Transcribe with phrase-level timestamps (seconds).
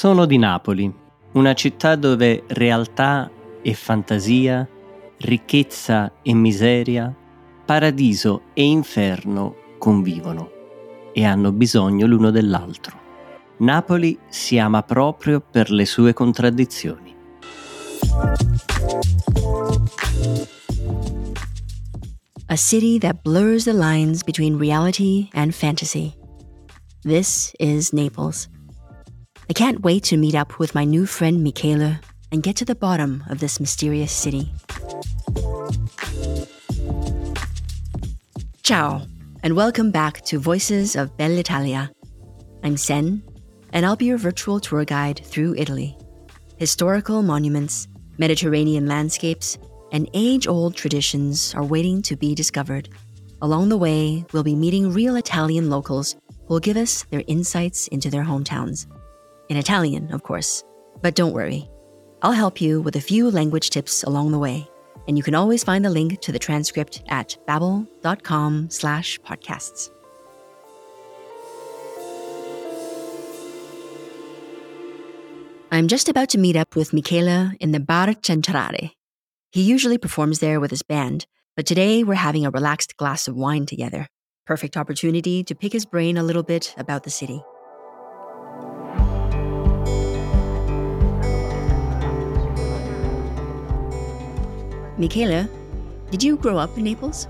[0.00, 0.90] Sono di Napoli,
[1.32, 4.66] una città dove realtà e fantasia,
[5.18, 7.14] ricchezza e miseria,
[7.66, 10.50] paradiso e inferno convivono
[11.12, 12.98] e hanno bisogno l'uno dell'altro.
[13.58, 17.14] Napoli si ama proprio per le sue contraddizioni.
[22.46, 26.14] A city that blurs the lines between reality and fantasy.
[27.02, 28.48] This is Naples.
[29.50, 32.00] I can't wait to meet up with my new friend Michaela
[32.30, 34.52] and get to the bottom of this mysterious city.
[38.62, 39.04] Ciao,
[39.42, 41.90] and welcome back to Voices of Bell'Italia.
[42.62, 43.24] I'm Sen,
[43.72, 45.98] and I'll be your virtual tour guide through Italy.
[46.56, 47.88] Historical monuments,
[48.18, 49.58] Mediterranean landscapes,
[49.90, 52.88] and age old traditions are waiting to be discovered.
[53.42, 56.14] Along the way, we'll be meeting real Italian locals
[56.46, 58.86] who will give us their insights into their hometowns.
[59.50, 60.64] In Italian, of course.
[61.02, 61.68] But don't worry,
[62.22, 64.70] I'll help you with a few language tips along the way
[65.10, 69.90] and you can always find the link to the transcript at babbel.com slash podcasts.
[75.72, 78.90] I'm just about to meet up with Michele in the Bar Centrale.
[79.50, 83.34] He usually performs there with his band, but today we're having a relaxed glass of
[83.36, 84.06] wine together.
[84.46, 87.42] Perfect opportunity to pick his brain a little bit about the city.
[95.00, 95.48] Michele,
[96.10, 97.26] did you grow up in Naples?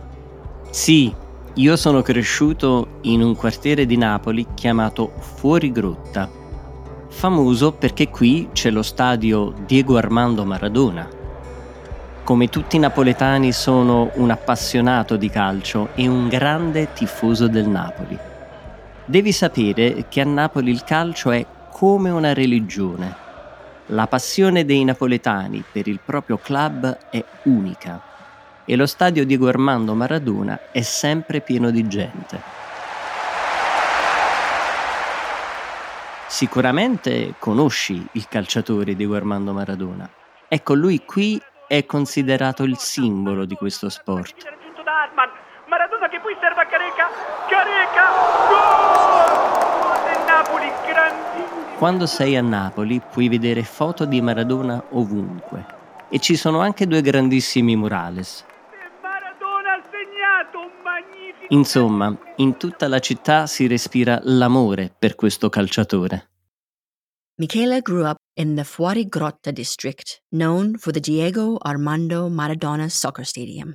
[0.71, 1.15] Sì,
[1.55, 6.29] io sono cresciuto in un quartiere di Napoli chiamato Fuori Grotta,
[7.09, 11.09] famoso perché qui c'è lo stadio Diego Armando Maradona.
[12.25, 18.19] Come tutti i napoletani sono un appassionato di calcio e un grande tifoso del Napoli.
[19.05, 23.20] Devi sapere che a Napoli il calcio è come una religione
[23.91, 28.01] la passione dei napoletani per il proprio club è unica
[28.65, 32.59] e lo stadio Diego Armando Maradona è sempre pieno di gente.
[36.27, 40.09] Sicuramente conosci il calciatore Diego Armando Maradona.
[40.47, 44.59] Ecco, lui qui è considerato il simbolo di questo sport.
[45.67, 47.09] Maradona che poi serve a Careca,
[47.49, 48.11] Careca,
[48.49, 49.31] gol!
[50.27, 51.30] Napoli, grandissimo!
[51.81, 55.65] Quando sei a Napoli puoi vedere foto di Maradona ovunque
[56.11, 58.45] e ci sono anche due grandissimi murales.
[61.49, 66.29] Insomma, in tutta la città si respira l'amore per questo calciatore.
[67.37, 73.25] Michele grew up in the Fuori Grotta district, known for the Diego Armando Maradona soccer
[73.25, 73.75] stadium.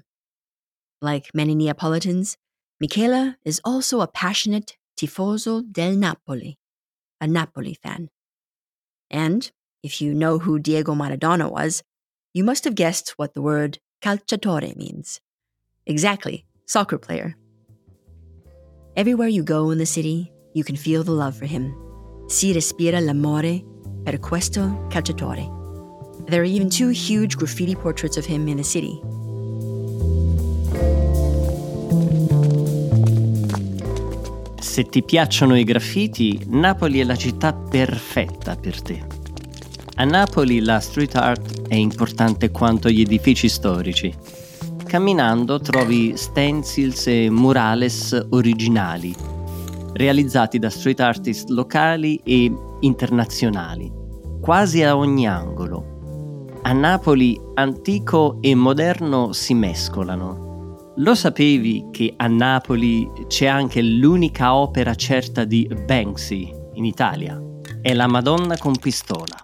[1.01, 2.35] Like many Neapolitans,
[2.79, 6.55] Michele is also a passionate tifoso del Napoli
[7.21, 8.09] a Napoli fan.
[9.09, 9.51] And
[9.83, 11.83] if you know who Diego Maradona was,
[12.33, 15.21] you must have guessed what the word calciatore means.
[15.85, 17.35] Exactly, soccer player.
[18.95, 21.73] Everywhere you go in the city, you can feel the love for him.
[22.27, 23.63] Si respira l'amore
[24.05, 25.51] per questo calciatore.
[26.27, 29.01] There are even two huge graffiti portraits of him in the city,
[34.75, 39.01] Se ti piacciono i graffiti, Napoli è la città perfetta per te.
[39.95, 44.13] A Napoli la street art è importante quanto gli edifici storici.
[44.83, 49.15] Camminando trovi stencils e murales originali,
[49.93, 53.89] realizzati da street artist locali e internazionali,
[54.41, 56.49] quasi a ogni angolo.
[56.63, 60.44] A Napoli antico e moderno si mescolano
[60.97, 67.41] lo sapevi che a Napoli c'è anche l'unica opera certa di Banksy in Italia?
[67.81, 69.37] È la Madonna con pistola.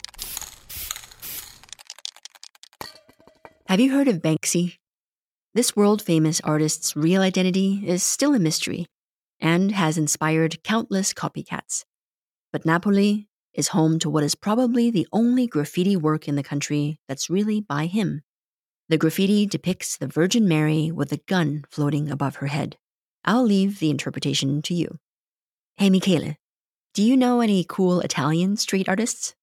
[3.65, 4.75] Have you heard of Banksy?
[5.53, 8.85] This world famous artist's real identity is still a mystery
[9.41, 11.83] and has inspired countless copycats.
[12.53, 16.99] But Napoli is home to what is probably the only graffiti work in the country
[17.09, 18.21] that's really by him.
[18.91, 22.75] The graffiti depicts the Virgin Mary with a gun floating above her head.
[23.23, 24.99] I'll leave the interpretation to you.
[25.77, 26.35] Hey Michele,
[26.93, 29.33] do you know any cool Italian street artists?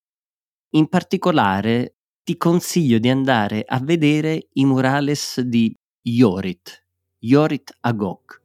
[0.75, 6.85] In particolare ti consiglio di andare a vedere i murales di Yorit,
[7.23, 8.41] Yorit Agok.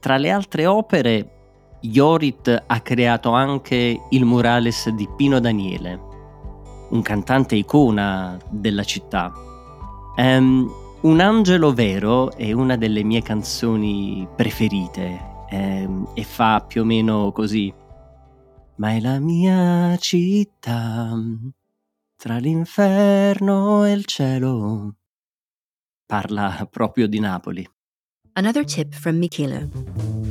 [0.00, 5.98] Tra le altre opere, Yorit ha creato anche il murales di Pino Daniele,
[6.90, 9.32] un cantante icona della città
[10.16, 10.70] Um,
[11.02, 17.32] un angelo vero è una delle mie canzoni preferite um, e fa più o meno
[17.32, 17.72] così.
[18.76, 21.12] ma è la mia città,
[22.16, 24.96] tra l'inferno e il cielo.
[26.04, 27.68] Parla proprio di Napoli.
[28.34, 29.68] Another tip from Michele.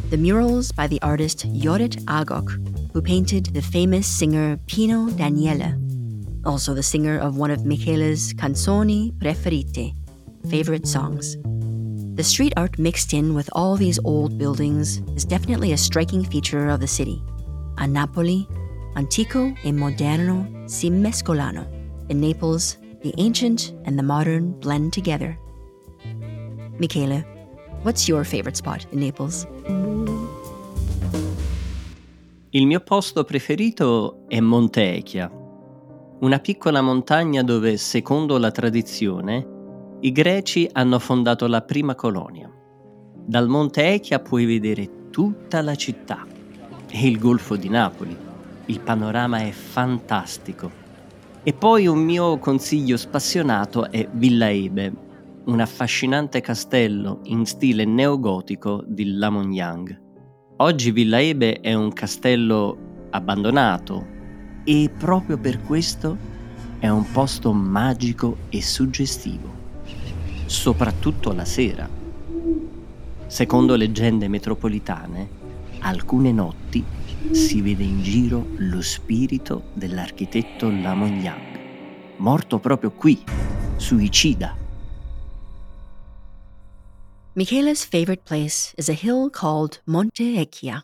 [0.10, 2.60] The murals by the artist Jorit Agok,
[2.94, 5.78] who painted the famous singer Pino Daniele,
[6.46, 9.94] also the singer of one of Michele's canzoni preferite,
[10.50, 11.38] favorite songs.
[12.16, 16.70] The street art mixed in with all these old buildings is definitely a striking feature
[16.70, 17.22] of the city.
[17.78, 18.48] A Napoli,
[18.96, 21.66] antico e moderno si mescolano.
[22.10, 25.38] In Naples, the ancient and the modern blend together.
[26.80, 27.24] Michele,
[27.84, 29.48] what's your favorite spot in Naples?
[32.54, 35.32] Il mio posto preferito è Monte Echia,
[36.22, 39.48] una piccola montagna dove, secondo la tradizione,
[40.02, 42.48] i greci hanno fondato la prima colonia.
[43.26, 46.24] Dal Monte Echia puoi vedere tutta la città
[46.88, 48.16] e il golfo di Napoli.
[48.66, 50.70] Il panorama è fantastico.
[51.42, 54.94] E poi un mio consiglio spassionato è Villa Ebe,
[55.46, 60.00] un affascinante castello in stile neogotico di Lamognang.
[60.58, 64.11] Oggi Villa Ebe è un castello abbandonato
[64.64, 66.18] e proprio per questo
[66.80, 69.62] è un posto magico e suggestivo
[70.52, 71.90] soprattutto la sera.
[73.26, 75.30] Secondo leggende metropolitane,
[75.80, 76.84] alcune notti
[77.32, 81.60] si vede in giro lo spirito dell'architetto Lamogliang,
[82.18, 83.24] morto proprio qui,
[83.78, 84.58] su Icida.
[87.34, 90.84] Michele's favorite place is a hill called Monte Echia.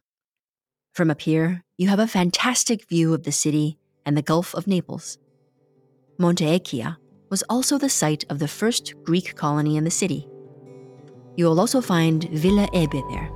[0.97, 4.65] From up here, you have a fantastic view of the city and the Gulf of
[4.65, 5.19] Naples.
[6.17, 6.97] Monte Echia
[7.29, 10.27] was also the site of the first Greek colony in the city.
[11.35, 13.29] You will also find Villa Ebe there,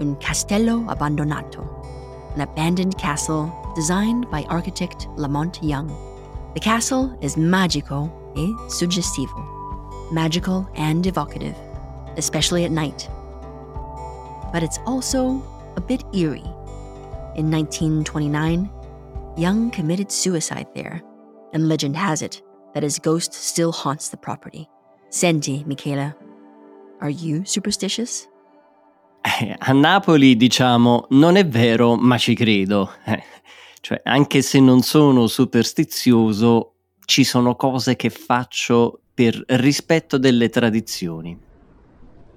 [0.00, 1.62] un castello abbandonato,
[2.34, 5.86] an abandoned castle designed by architect Lamont Young.
[6.54, 11.54] The castle is magico e suggestivo, magical and evocative,
[12.16, 13.08] especially at night.
[14.52, 15.40] But it's also
[15.76, 16.42] a bit eerie.
[17.36, 18.70] In 1929,
[19.36, 21.02] Young committed suicide there,
[21.52, 22.40] and legend has it
[22.74, 24.68] that his ghost still haunts the property.
[25.08, 26.14] Senti, Michela,
[27.00, 28.28] are you superstitious?
[29.20, 32.90] Eh, a Napoli diciamo non è vero, ma ci credo.
[33.04, 33.22] Eh,
[33.80, 41.38] cioè, anche se non sono superstizioso, ci sono cose che faccio per rispetto delle tradizioni.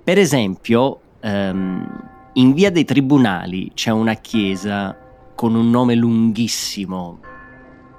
[0.04, 4.96] Per esempio, ehm, in via dei tribunali c'è una chiesa
[5.36, 7.20] con un nome lunghissimo,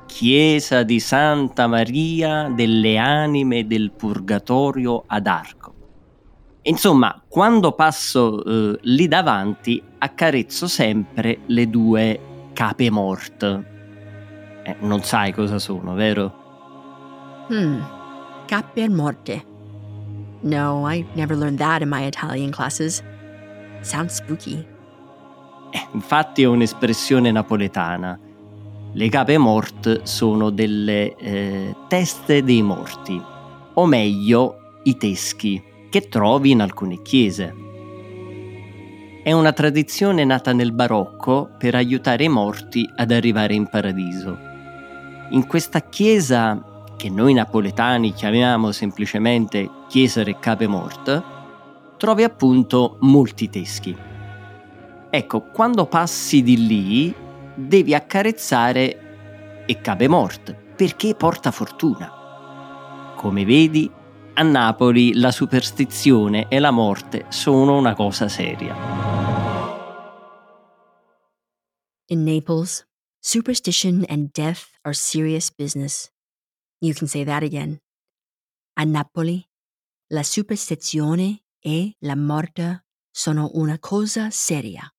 [0.06, 5.75] Chiesa di Santa Maria delle Anime del Purgatorio ad Arco.
[6.62, 12.20] Insomma, quando passo eh, lì davanti accarezzo sempre le due
[12.55, 13.67] cape morte.
[14.62, 17.46] Eh, non sai cosa sono, vero?
[17.50, 17.81] Hmm,
[18.46, 19.44] cape morte.
[20.40, 23.02] No, I never learned that in my Italian classes.
[23.81, 24.65] Sounds spooky.
[25.71, 28.19] Eh, infatti è un'espressione napoletana
[28.93, 33.23] le cape mort sono delle eh, teste dei morti,
[33.75, 37.55] o meglio i teschi, che trovi in alcune chiese.
[39.23, 44.37] È una tradizione nata nel barocco per aiutare i morti ad arrivare in paradiso.
[45.31, 51.23] In questa chiesa, che noi napoletani chiamiamo semplicemente Chiesa Re Cape Mort,
[51.99, 53.95] trovi appunto molti teschi.
[55.11, 57.14] Ecco, quando passi di lì
[57.55, 63.14] devi accarezzare e cabe mort perché porta fortuna.
[63.17, 63.90] Come vedi,
[64.35, 68.76] a Napoli la superstizione e la morte sono una cosa seria.
[72.11, 72.87] In Naples,
[73.19, 76.11] superstition and death are serious business.
[76.81, 77.81] You can say that again.
[78.75, 79.45] A Napoli,
[80.12, 84.93] la superstizione e la morte sono una cosa seria.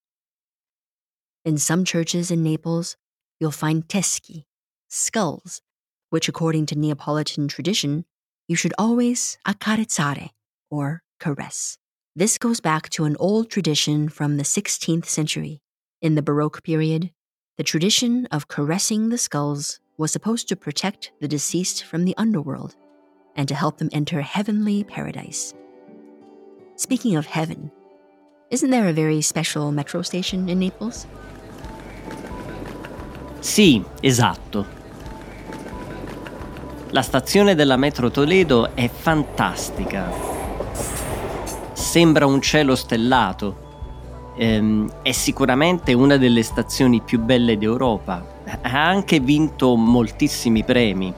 [1.46, 2.98] In some churches in Naples,
[3.39, 4.46] you'll find teschi,
[4.89, 5.62] skulls,
[6.10, 8.06] which, according to Neapolitan tradition,
[8.48, 10.30] you should always accarezzare,
[10.70, 11.78] or caress.
[12.16, 15.62] This goes back to an old tradition from the 16th century.
[16.01, 17.12] In the Baroque period,
[17.58, 22.75] the tradition of caressing the skulls was supposed to protect the deceased from the underworld
[23.36, 25.54] and to help them enter heavenly paradise.
[26.79, 27.69] Speaking of heaven,
[28.51, 31.05] isn't there a very special metro station in Naples?
[33.39, 34.65] Sì, esatto.
[36.91, 40.09] La stazione della metro Toledo è fantastica.
[41.74, 43.67] Sembra un cielo stellato.
[44.38, 48.25] ehm, è sicuramente una delle stazioni più belle d'Europa.
[48.62, 51.13] Ha anche vinto moltissimi premi.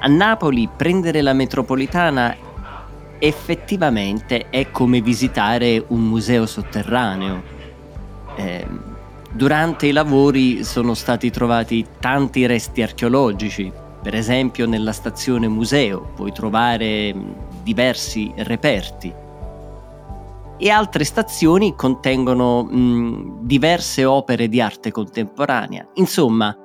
[0.00, 2.46] A Napoli prendere la metropolitana
[3.18, 7.42] effettivamente è come visitare un museo sotterraneo.
[8.36, 8.66] Eh,
[9.32, 13.72] durante i lavori sono stati trovati tanti resti archeologici,
[14.02, 17.14] per esempio nella stazione museo puoi trovare
[17.62, 19.12] diversi reperti
[20.60, 25.88] e altre stazioni contengono mh, diverse opere di arte contemporanea.
[25.94, 26.56] Insomma,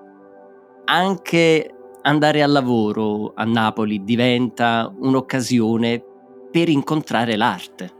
[0.85, 1.69] anche
[2.01, 6.03] andare al lavoro a Napoli diventa un'occasione
[6.53, 7.91] per incontrare l'arte.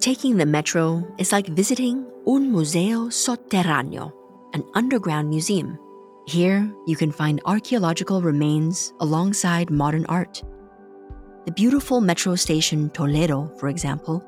[0.00, 4.12] Taking the metro is like visiting un museo sotterraneo,
[4.52, 5.78] an underground museum.
[6.26, 10.42] Here, you can find archaeological remains alongside modern art.
[11.46, 14.22] The beautiful metro station Toledo, for example,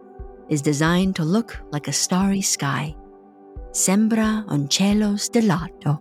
[0.49, 2.95] is designed to look like a starry sky.
[3.73, 6.01] Sembra un cielo stellato.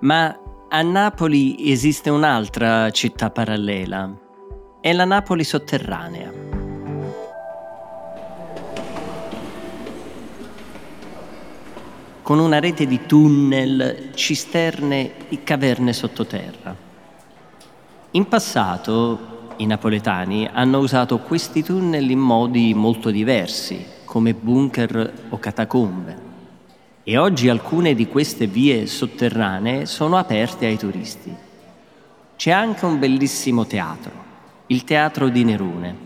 [0.00, 0.36] Ma
[0.68, 4.28] a Napoli esiste un'altra città parallela.
[4.82, 6.32] È la Napoli sotterranea.
[12.22, 16.74] Con una rete di tunnel, cisterne e caverne sottoterra.
[18.12, 25.38] In passato i napoletani hanno usato questi tunnel in modi molto diversi, come bunker o
[25.38, 26.16] catacombe.
[27.02, 31.36] E oggi alcune di queste vie sotterranee sono aperte ai turisti.
[32.34, 34.29] C'è anche un bellissimo teatro,
[34.70, 35.96] il Teatro di Nerone.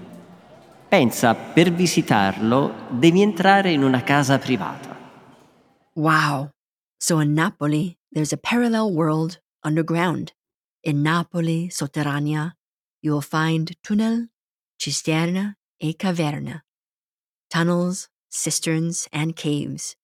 [0.89, 4.97] Pensa, per visitarlo devi entrare in una casa privata.
[5.97, 6.49] Wow!
[6.97, 10.33] So in Napoli, there's a parallel world underground.
[10.83, 12.57] In Napoli sotterranea,
[13.03, 14.29] you will find tunnel,
[14.79, 16.65] cisterna, e caverna,
[17.51, 19.95] tunnels, cisterns, and caves.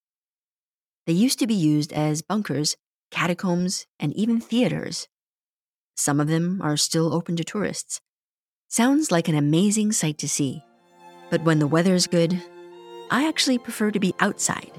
[1.06, 2.76] They used to be used as bunkers,
[3.10, 5.08] catacombs, and even theaters.
[5.96, 8.02] Some of them are still open to tourists.
[8.72, 10.62] Sounds like an amazing sight to see.
[11.28, 12.40] But when the weather's good,
[13.10, 14.70] I actually prefer to be outside.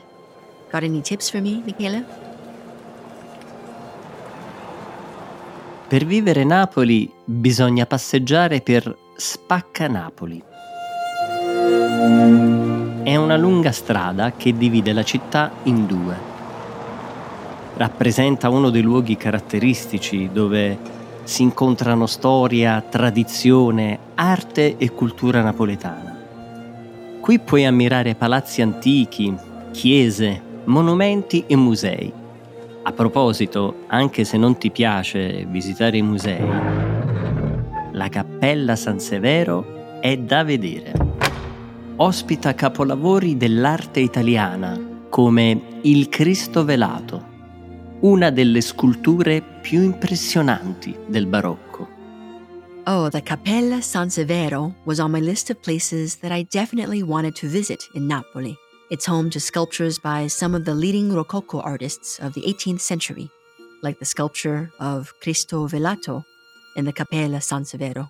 [0.72, 2.02] Got any tips for me, Michaela?
[5.90, 10.42] Per vivere Napoli bisogna passeggiare per Spacca Napoli.
[13.04, 16.16] È una lunga strada che divide la città in due.
[17.76, 26.18] Rappresenta uno dei luoghi caratteristici dove si incontrano storia, tradizione, arte e cultura napoletana.
[27.20, 29.36] Qui puoi ammirare palazzi antichi,
[29.72, 32.20] chiese, monumenti e musei
[32.84, 36.44] a proposito, anche se non ti piace visitare i musei,
[37.92, 40.92] la Cappella San Severo è da vedere.
[41.98, 47.31] Ospita capolavori dell'arte italiana come il Cristo velato,
[48.04, 51.88] una delle sculture più impressionanti del barocco.
[52.88, 57.36] Oh, the Cappella San Severo was on my list of places that I definitely wanted
[57.36, 58.58] to visit in Napoli.
[58.90, 63.30] It's home to sculptures by some of the leading Rococo artists of the 18th century,
[63.84, 66.24] like the sculpture of Cristo Velato
[66.76, 68.10] in the Cappella San Severo.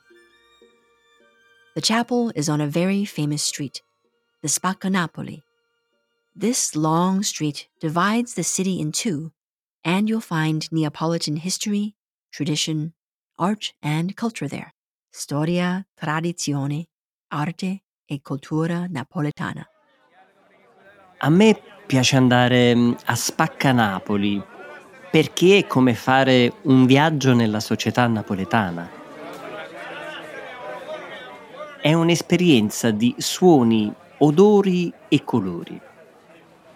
[1.76, 3.82] The chapel is on a very famous street,
[4.42, 5.44] the Spacca Napoli.
[6.34, 9.34] This long street divides the city in two,
[9.84, 11.96] and you'll find Neapolitan history,
[12.32, 12.94] tradition,
[13.38, 14.74] art, and culture there.
[15.12, 16.88] Storia, tradizione,
[17.30, 19.66] arte e cultura napoletana.
[21.18, 24.42] A me piace andare mm, a Spacca Napoli
[25.12, 28.90] perché è come fare un viaggio nella società napoletana.
[31.82, 35.80] È un'esperienza di suoni, odori e colori.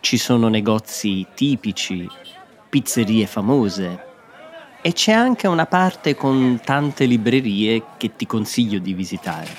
[0.01, 2.07] Ci sono negozi tipici,
[2.69, 4.03] pizzerie famose
[4.81, 9.50] e c'è anche una parte con tante librerie che ti consiglio di visitare.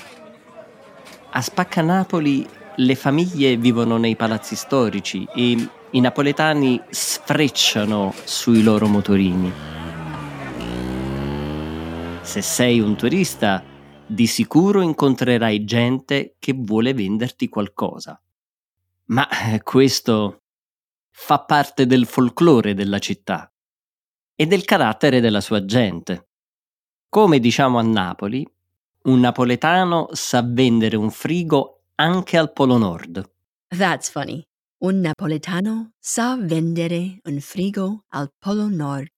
[1.31, 2.47] A Spacca Napoli
[2.77, 9.51] le famiglie vivono nei palazzi storici e i napoletani sfrecciano sui loro motorini.
[12.21, 13.63] Se sei un turista,
[14.05, 18.21] di sicuro incontrerai gente che vuole venderti qualcosa.
[19.07, 20.43] Ma eh, questo
[21.19, 23.51] fa parte del folklore della città
[24.35, 26.29] e del carattere della sua gente.
[27.09, 28.47] Come diciamo a Napoli,
[29.05, 33.29] un napoletano sa vendere un frigo anche al Polo Nord.
[33.75, 34.43] That's funny.
[34.83, 39.09] Un napoletano sa vendere un frigo al Polo Nord.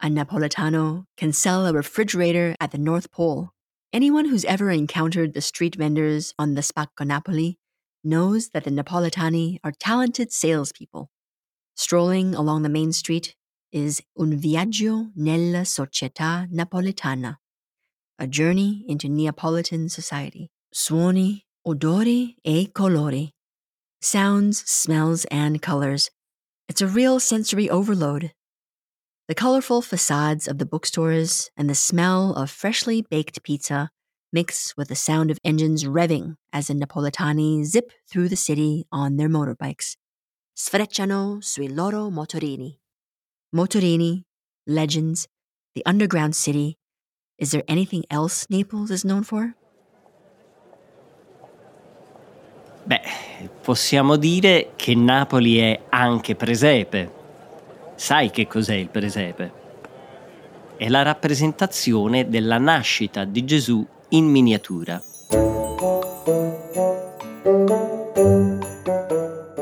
[0.00, 3.50] A napoletano can sell a refrigerator at the North Pole.
[3.92, 7.58] Anyone who's ever encountered the street vendors on the Spacco Napoli
[8.04, 11.10] knows that the Napolitani are talented salespeople.
[11.78, 13.36] Strolling along the main street
[13.70, 17.36] is Un viaggio nella società napoletana,
[18.18, 20.50] a journey into Neapolitan society.
[20.74, 23.30] Suoni, odori e colori.
[24.02, 26.10] Sounds, smells, and colors.
[26.68, 28.32] It's a real sensory overload.
[29.28, 33.90] The colorful facades of the bookstores and the smell of freshly baked pizza
[34.32, 39.16] mix with the sound of engines revving as the Napolitani zip through the city on
[39.16, 39.94] their motorbikes.
[40.60, 42.76] Sfrecciano sui loro motorini.
[43.54, 44.20] Motorini,
[44.64, 45.24] legends,
[45.72, 46.74] the underground city.
[47.36, 49.54] Is there anything else Naples is known for?
[52.82, 53.00] Beh,
[53.62, 57.08] possiamo dire che Napoli è anche presepe.
[57.94, 59.52] Sai che cos'è il presepe?
[60.76, 65.00] È la rappresentazione della nascita di Gesù in miniatura.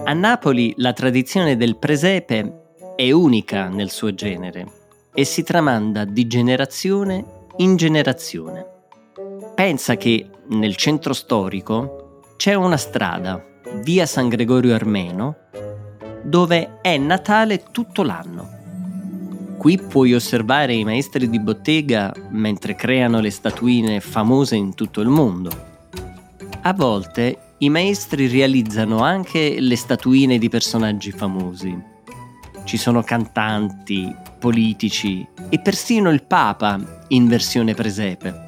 [0.09, 4.65] A Napoli la tradizione del presepe è unica nel suo genere
[5.13, 7.25] e si tramanda di generazione
[7.57, 8.65] in generazione.
[9.57, 13.45] Pensa che nel centro storico c'è una strada,
[13.83, 15.39] via San Gregorio Armeno,
[16.23, 19.57] dove è Natale tutto l'anno.
[19.59, 25.09] Qui puoi osservare i maestri di bottega mentre creano le statuine famose in tutto il
[25.09, 25.51] mondo.
[26.63, 31.95] A volte i maestri realizzano anche le statuine di personaggi famosi.
[32.65, 38.45] Ci sono cantanti, politici e persino il Papa in versione presepe.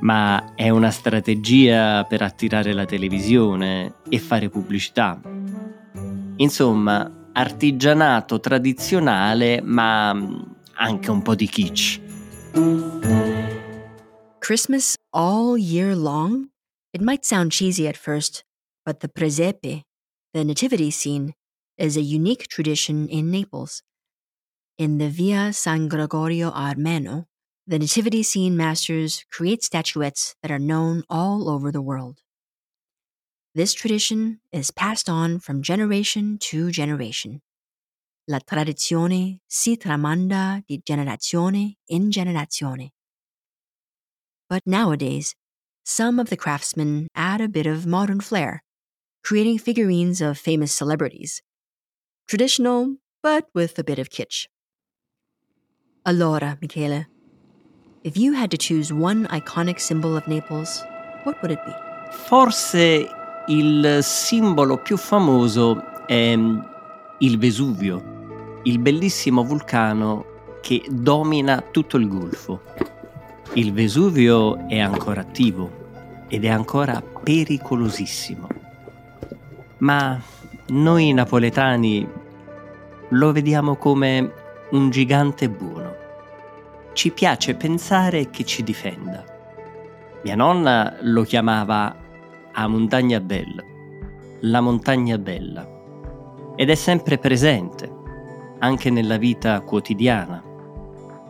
[0.00, 5.18] Ma è una strategia per attirare la televisione e fare pubblicità.
[6.36, 10.10] Insomma, artigianato tradizionale, ma
[10.74, 12.00] anche un po' di kitsch.
[14.38, 16.49] Christmas all year long?
[16.92, 18.44] It might sound cheesy at first,
[18.84, 19.84] but the presepe,
[20.34, 21.34] the nativity scene,
[21.78, 23.82] is a unique tradition in Naples.
[24.78, 27.26] In the Via San Gregorio Armeno,
[27.66, 32.18] the nativity scene masters create statuettes that are known all over the world.
[33.54, 37.42] This tradition is passed on from generation to generation.
[38.28, 42.90] La tradizione si tramanda di generazione in generazione.
[44.48, 45.34] But nowadays,
[45.90, 48.62] some of the craftsmen add a bit of modern flair,
[49.24, 51.42] creating figurines of famous celebrities.
[52.28, 54.46] Traditional, but with a bit of kitsch.
[56.06, 57.06] Allora, Michele,
[58.04, 60.84] if you had to choose one iconic symbol of Naples,
[61.24, 61.74] what would it be?
[62.28, 63.08] Forse
[63.48, 66.60] il simbolo più famoso è mm,
[67.18, 70.24] il Vesuvio, il bellissimo vulcano
[70.62, 72.62] che domina tutto il Golfo.
[73.54, 75.79] Il Vesuvio è ancora attivo
[76.30, 78.46] ed è ancora pericolosissimo.
[79.78, 80.18] Ma
[80.68, 82.08] noi napoletani
[83.10, 84.32] lo vediamo come
[84.70, 85.94] un gigante buono.
[86.92, 89.24] Ci piace pensare che ci difenda.
[90.22, 91.96] Mia nonna lo chiamava
[92.52, 93.64] a Montagna Bella,
[94.42, 95.66] la montagna bella,
[96.56, 97.90] ed è sempre presente,
[98.58, 100.42] anche nella vita quotidiana.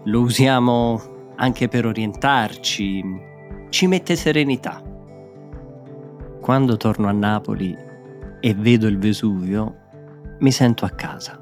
[0.05, 1.01] Lo usiamo
[1.37, 3.05] anche per orientarci,
[3.71, 4.90] ci mette serenità.
[6.41, 7.77] Quando torno a Napoli
[8.41, 9.77] e vedo il Vesuvio,
[10.39, 11.39] mi sento a casa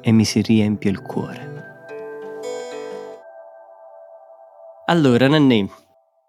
[0.00, 1.52] e mi si riempie il cuore.
[4.86, 5.70] Allora, Nanni,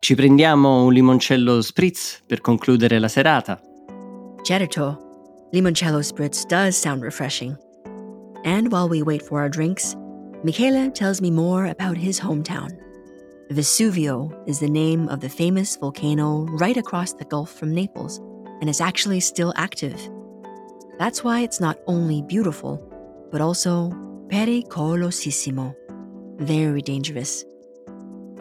[0.05, 3.59] Ci prendiamo un limoncello spritz per concludere la serata.
[4.43, 7.57] Certo, limoncello spritz does sound refreshing.
[8.43, 9.95] And while we wait for our drinks,
[10.43, 12.84] Michele tells me more about his hometown.
[13.51, 18.19] Vesuvio is the name of the famous volcano right across the Gulf from Naples,
[18.59, 19.99] and is actually still active.
[20.97, 22.81] That's why it's not only beautiful,
[23.31, 23.91] but also
[24.29, 25.75] pericolosissimo,
[26.37, 27.45] very dangerous.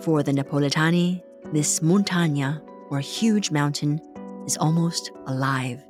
[0.01, 4.01] For the Napolitani, this montagna, or huge mountain,
[4.47, 5.85] is almost alive.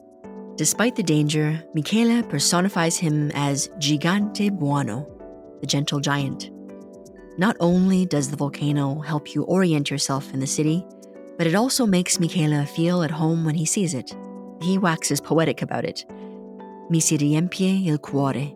[0.57, 5.07] Despite the danger, Michele personifies him as Gigante Buono,
[5.61, 6.51] the gentle giant.
[7.37, 10.87] Not only does the volcano help you orient yourself in the city,
[11.37, 14.15] but it also makes Michele feel at home when he sees it.
[14.61, 16.05] He waxes poetic about it.
[16.91, 18.55] Mi si riempie il cuore.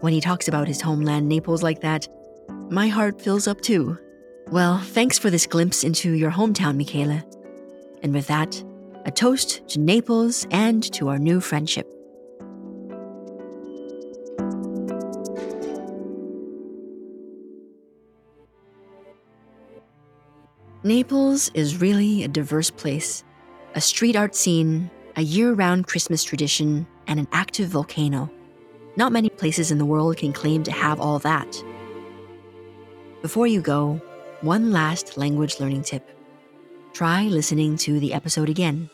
[0.00, 2.08] When he talks about his homeland Naples like that,
[2.68, 3.96] my heart fills up too.
[4.48, 7.22] Well, thanks for this glimpse into your hometown, Michele.
[8.02, 8.62] And with that,
[9.04, 11.86] a toast to Naples and to our new friendship.
[20.88, 23.22] Naples is really a diverse place,
[23.74, 28.30] a street art scene a year round Christmas tradition, and an active volcano.
[28.96, 31.62] Not many places in the world can claim to have all that.
[33.20, 34.00] Before you go,
[34.40, 36.08] one last language learning tip.
[36.94, 38.88] Try listening to the episode again.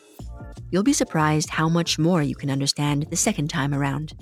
[0.71, 4.15] You'll be surprised how much more you can understand the second time around.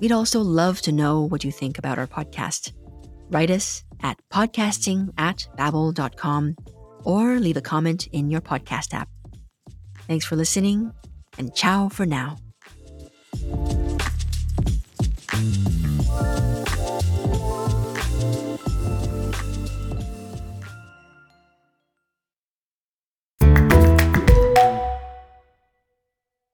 [0.00, 2.72] We'd also love to know what you think about our podcast.
[3.30, 6.56] Write us at podcasting at babbel.com
[7.04, 9.08] or leave a comment in your podcast app.
[10.06, 10.92] Thanks for listening
[11.38, 12.36] and ciao for now.